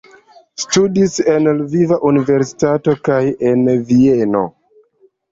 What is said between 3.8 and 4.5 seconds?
Vieno.